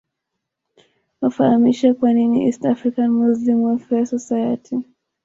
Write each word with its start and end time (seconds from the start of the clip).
wafahamishwe 1.21 1.93
kwa 1.93 2.13
nini 2.13 2.43
East 2.47 2.65
African 2.65 3.09
Muslim 3.19 3.57
Welfare 3.63 4.05
Society 4.05 4.75